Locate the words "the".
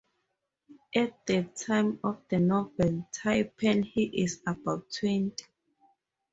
1.27-1.43, 2.27-2.39